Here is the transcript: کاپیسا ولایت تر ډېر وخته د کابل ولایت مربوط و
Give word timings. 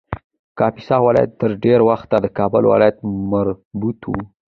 کاپیسا 0.57 0.95
ولایت 1.07 1.31
تر 1.41 1.51
ډېر 1.63 1.79
وخته 1.89 2.15
د 2.21 2.25
کابل 2.37 2.63
ولایت 2.73 2.97
مربوط 3.31 3.99
و 4.09 4.15